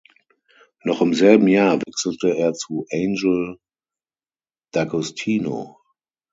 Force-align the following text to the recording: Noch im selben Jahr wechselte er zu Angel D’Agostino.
Noch 0.83 1.01
im 1.03 1.13
selben 1.13 1.47
Jahr 1.47 1.79
wechselte 1.85 2.35
er 2.35 2.53
zu 2.55 2.87
Angel 2.91 3.59
D’Agostino. 4.73 5.77